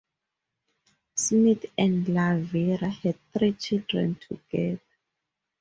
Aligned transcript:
Smith 1.13 1.67
and 1.77 2.05
Lavira 2.07 2.89
had 2.89 3.19
three 3.33 3.53
children 3.53 4.15
together. 4.19 4.81